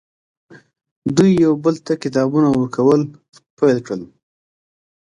[1.15, 3.01] دوی یو بل ته کتابونه ورکول
[3.57, 4.01] پیل کړل